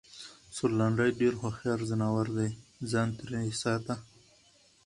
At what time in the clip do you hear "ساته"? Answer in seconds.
3.61-3.95